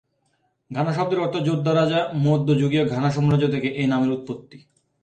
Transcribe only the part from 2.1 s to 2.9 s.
মধ্যযুগীয়